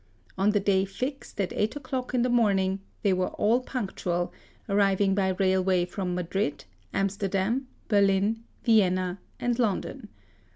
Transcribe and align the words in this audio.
On 0.35 0.49
the 0.49 0.59
day 0.59 0.83
fixed, 0.83 1.39
at 1.39 1.53
eight 1.53 1.75
o'clock 1.75 2.15
in 2.15 2.23
the 2.23 2.29
morning, 2.29 2.79
they 3.03 3.13
were 3.13 3.29
all 3.35 3.59
punctual, 3.59 4.33
ar 4.67 4.75
riving 4.75 5.13
by 5.13 5.27
railway 5.27 5.85
from 5.85 6.15
Madrid, 6.15 6.65
Amsterdam, 6.91 7.67
Berlin, 7.87 8.43
Vienna, 8.63 9.19
and 9.39 9.59
London. 9.59 10.07